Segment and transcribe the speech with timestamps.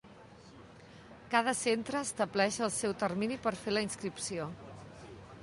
[1.35, 4.51] Cada centre estableix el seu termini per fer la inscripció.